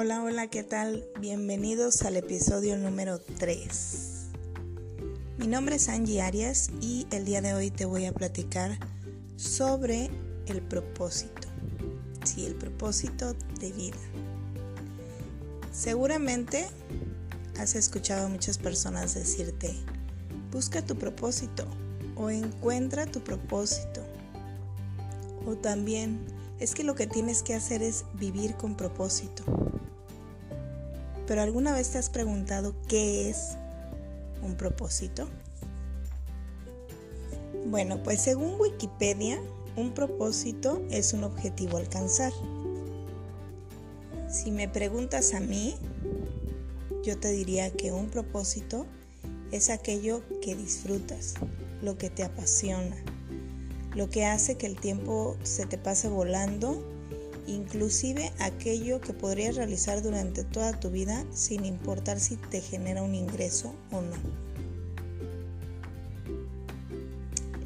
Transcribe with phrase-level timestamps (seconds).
[0.00, 1.08] Hola, hola, ¿qué tal?
[1.18, 4.28] Bienvenidos al episodio número 3.
[5.38, 8.78] Mi nombre es Angie Arias y el día de hoy te voy a platicar
[9.34, 10.08] sobre
[10.46, 11.48] el propósito.
[12.22, 13.98] Sí, el propósito de vida.
[15.72, 16.68] Seguramente
[17.58, 19.74] has escuchado a muchas personas decirte,
[20.52, 21.66] busca tu propósito
[22.14, 24.06] o encuentra tu propósito.
[25.44, 26.24] O también
[26.60, 29.42] es que lo que tienes que hacer es vivir con propósito.
[31.28, 33.58] Pero ¿alguna vez te has preguntado qué es
[34.42, 35.28] un propósito?
[37.66, 39.38] Bueno, pues según Wikipedia,
[39.76, 42.32] un propósito es un objetivo alcanzar.
[44.26, 45.76] Si me preguntas a mí,
[47.04, 48.86] yo te diría que un propósito
[49.52, 51.34] es aquello que disfrutas,
[51.82, 52.96] lo que te apasiona,
[53.94, 56.82] lo que hace que el tiempo se te pase volando
[57.48, 63.14] inclusive aquello que podrías realizar durante toda tu vida sin importar si te genera un
[63.14, 64.16] ingreso o no.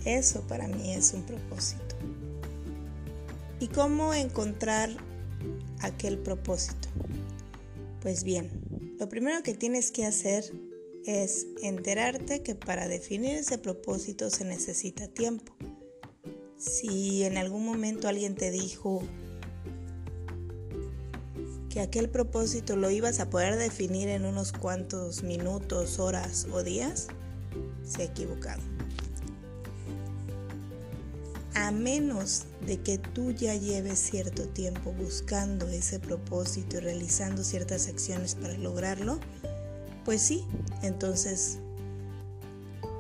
[0.05, 1.97] Eso para mí es un propósito.
[3.61, 4.91] ¿Y cómo encontrar
[5.81, 6.89] aquel propósito?
[8.01, 8.51] Pues bien,
[8.99, 10.45] lo primero que tienes que hacer
[11.07, 15.53] es enterarte que para definir ese propósito se necesita tiempo.
[16.57, 19.03] Si en algún momento alguien te dijo,
[21.73, 27.06] que aquel propósito lo ibas a poder definir en unos cuantos minutos, horas o días,
[27.83, 28.61] se ha equivocado.
[31.55, 37.89] A menos de que tú ya lleves cierto tiempo buscando ese propósito y realizando ciertas
[37.89, 39.19] acciones para lograrlo,
[40.05, 40.45] pues sí,
[40.83, 41.57] entonces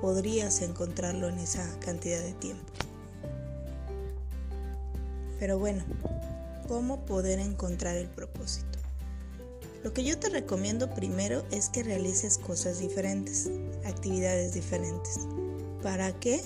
[0.00, 2.72] podrías encontrarlo en esa cantidad de tiempo.
[5.38, 5.84] Pero bueno,
[6.72, 8.78] cómo poder encontrar el propósito.
[9.84, 13.50] Lo que yo te recomiendo primero es que realices cosas diferentes,
[13.84, 15.18] actividades diferentes.
[15.82, 16.40] ¿Para qué?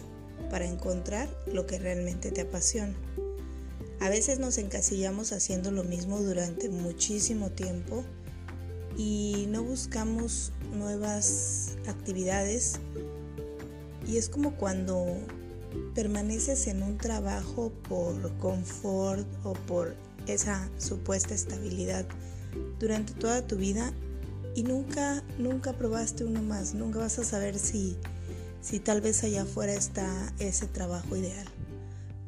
[0.51, 2.93] Para encontrar lo que realmente te apasiona.
[4.01, 8.03] A veces nos encasillamos haciendo lo mismo durante muchísimo tiempo
[8.97, 12.81] y no buscamos nuevas actividades
[14.05, 15.07] y es como cuando
[15.95, 19.95] permaneces en un trabajo por confort o por
[20.27, 22.07] esa supuesta estabilidad
[22.79, 23.93] durante toda tu vida
[24.55, 27.97] y nunca, nunca probaste uno más, nunca vas a saber si,
[28.63, 31.47] si tal vez allá afuera está ese trabajo ideal.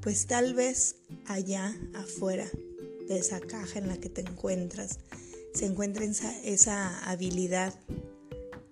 [0.00, 2.46] Pues tal vez allá afuera
[3.08, 4.98] de esa caja en la que te encuentras
[5.58, 7.74] se encuentra esa, esa habilidad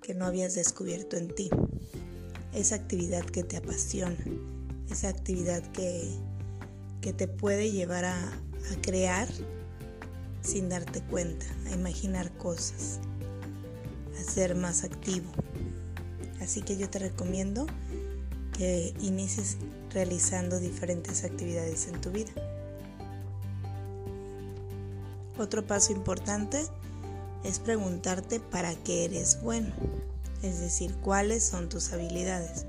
[0.03, 1.51] que no habías descubierto en ti,
[2.55, 4.17] esa actividad que te apasiona,
[4.91, 6.09] esa actividad que,
[7.01, 8.33] que te puede llevar a,
[8.73, 9.29] a crear
[10.43, 13.01] sin darte cuenta, a imaginar cosas,
[14.19, 15.31] a ser más activo.
[16.41, 17.67] Así que yo te recomiendo
[18.57, 19.57] que inicies
[19.93, 22.31] realizando diferentes actividades en tu vida.
[25.39, 26.63] Otro paso importante
[27.45, 29.75] es preguntarte para qué eres bueno,
[30.43, 32.65] es decir, cuáles son tus habilidades,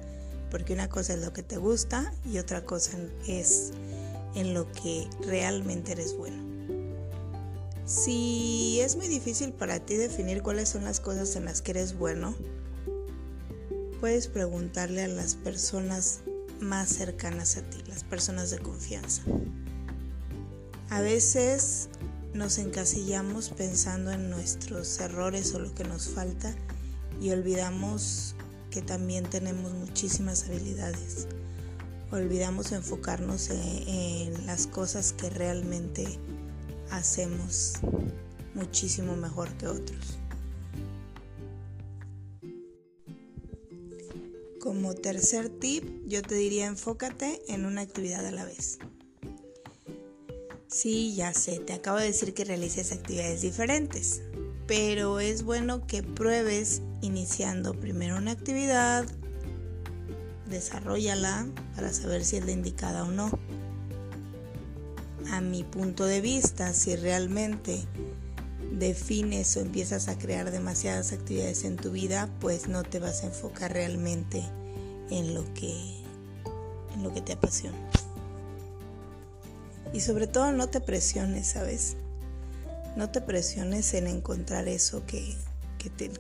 [0.52, 3.72] porque una cosa es lo que te gusta y otra cosa es
[4.38, 6.38] en lo que realmente eres bueno.
[7.86, 11.98] Si es muy difícil para ti definir cuáles son las cosas en las que eres
[11.98, 12.36] bueno,
[14.00, 16.20] puedes preguntarle a las personas
[16.60, 19.24] más cercanas a ti, las personas de confianza.
[20.90, 21.90] A veces
[22.34, 26.54] nos encasillamos pensando en nuestros errores o lo que nos falta
[27.20, 28.36] y olvidamos
[28.70, 31.28] que también tenemos muchísimas habilidades
[32.12, 36.06] olvidamos enfocarnos en, las cosas que realmente
[36.90, 37.74] hacemos
[38.54, 40.18] muchísimo mejor que otros.
[44.62, 48.80] Como tercer tip, yo te diría enfócate en una actividad a la vez.
[50.68, 54.22] Sí, ya sé, te acabo de decir que realices actividades diferentes,
[54.66, 59.06] pero es bueno que pruebes iniciando primero una actividad,
[60.50, 63.30] desarrollala para saber si es la indicada o no.
[65.32, 67.84] A mi punto de vista, si realmente
[68.72, 73.28] defines o empiezas a crear demasiadas actividades en tu vida, pues no te vas a
[73.28, 74.44] enfocar realmente
[75.10, 75.74] en lo que
[76.94, 77.78] en lo que te apasiona.
[79.94, 81.96] Y sobre todo no te presiones, ¿sabes?
[82.96, 85.36] No te presiones en encontrar eso que,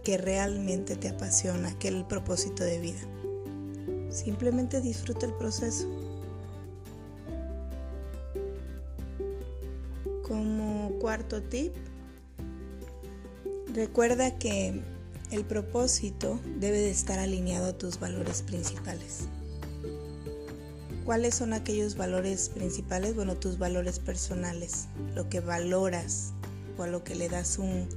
[0.03, 2.99] que, realmente te apasiona, que el propósito de vida.
[4.17, 5.87] Simplemente disfruta el proceso.
[10.23, 11.73] Como cuarto tip,
[13.77, 14.81] Recuerda que
[15.29, 19.27] el propósito debe de estar alineado a tus valores principales.
[21.05, 23.13] ¿Cuáles son aquellos valores principales?
[23.13, 26.33] Bueno, tus valores personales, lo que valoras
[26.75, 27.87] o a lo que le das un,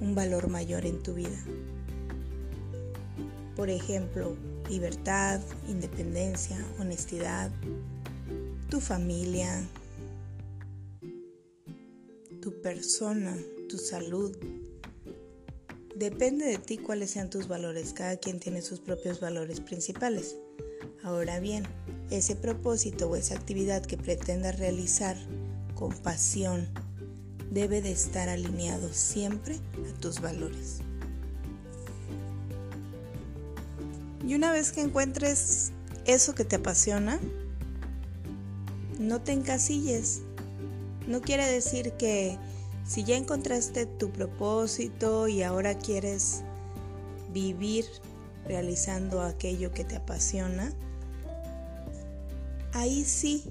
[0.00, 1.44] un valor mayor en tu vida.
[3.56, 4.36] Por ejemplo,
[4.68, 7.50] libertad, independencia, honestidad,
[8.68, 9.66] tu familia,
[12.40, 13.36] tu persona,
[13.68, 14.36] tu salud.
[15.96, 17.92] Depende de ti cuáles sean tus valores.
[17.92, 20.36] Cada quien tiene sus propios valores principales.
[21.02, 21.64] Ahora bien,
[22.10, 25.16] ese propósito o esa actividad que pretendas realizar
[25.74, 26.68] con pasión
[27.50, 30.80] debe de estar alineado siempre a tus valores.
[34.28, 35.72] Y una vez que encuentres
[36.04, 37.18] eso que te apasiona,
[38.98, 40.20] no te encasilles.
[41.06, 42.36] No quiere decir que
[42.86, 46.42] si ya encontraste tu propósito y ahora quieres
[47.32, 47.86] vivir
[48.46, 50.74] realizando aquello que te apasiona,
[52.74, 53.44] ahí sí,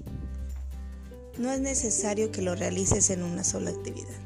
[1.38, 4.20] no es necesario que lo realices en una sola actividad.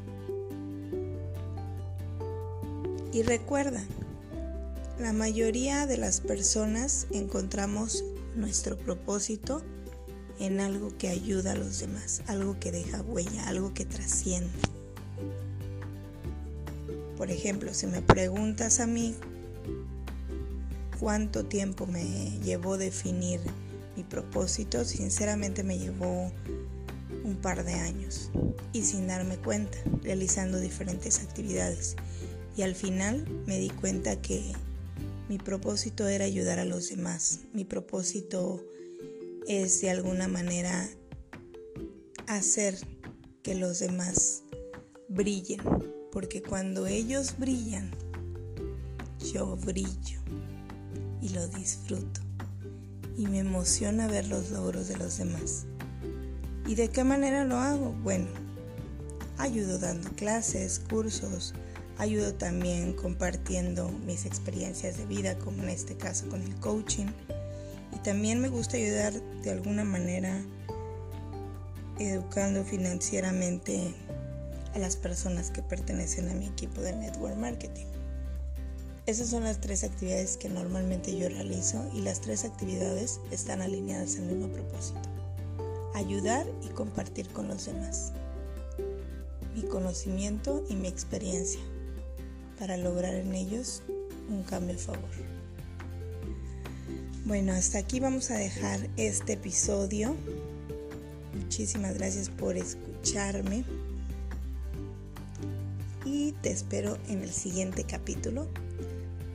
[3.11, 3.83] Y recuerda,
[4.99, 8.03] la mayoría de las personas encontramos
[8.35, 9.63] nuestro propósito
[10.39, 14.51] en algo que ayuda a los demás, algo que deja huella, algo que trasciende.
[17.17, 19.15] Por ejemplo, si me preguntas a mí
[20.99, 23.39] cuánto tiempo me llevó definir
[23.95, 26.31] mi propósito, sinceramente me llevó
[27.23, 28.31] un par de años
[28.73, 31.95] y sin darme cuenta, realizando diferentes actividades.
[32.55, 34.53] Y al final me di cuenta que
[35.33, 37.39] mi propósito era ayudar a los demás.
[37.53, 38.63] Mi propósito
[39.47, 40.87] es de alguna manera
[42.27, 42.77] hacer
[43.41, 44.43] que los demás
[45.09, 45.59] brillen.
[46.11, 47.89] Porque cuando ellos brillan,
[49.33, 50.21] yo brillo
[51.19, 52.21] y lo disfruto
[53.17, 55.65] y me emociona ver los logros de los demás.
[56.67, 57.95] ¿Y de qué manera lo hago?
[58.03, 58.27] Bueno,
[59.39, 61.55] ayudo dando clases, cursos,
[61.97, 67.07] ayudo también compartiendo mis experiencias de vida, como en este caso con el coaching.
[67.93, 70.43] Y también me gusta ayudar de alguna manera
[71.99, 73.93] educando financieramente
[74.73, 77.85] a las personas que pertenecen a mi equipo de Network Marketing.
[79.05, 84.15] Esas son las tres actividades que normalmente yo realizo y las tres actividades están alineadas
[84.15, 85.01] al mismo propósito.
[85.93, 88.13] Ayudar y compartir con los demás.
[89.53, 91.59] Mi conocimiento y mi experiencia
[92.63, 93.83] para lograr en ellos
[94.29, 95.09] un cambio a favor.
[97.25, 100.15] Bueno, hasta aquí vamos a dejar este episodio.
[101.33, 103.65] Muchísimas gracias por escucharme
[106.05, 108.47] y te espero en el siguiente capítulo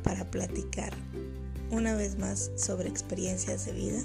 [0.02, 0.94] para platicar
[1.70, 4.02] una vez más sobre experiencias de vida,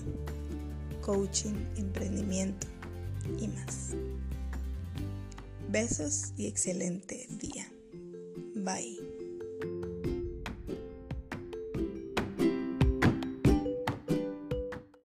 [0.99, 2.67] coaching, emprendimiento
[3.39, 3.91] y más.
[5.69, 7.71] Besos y excelente día.
[8.55, 9.12] Bye.
[9.63, 9.92] you.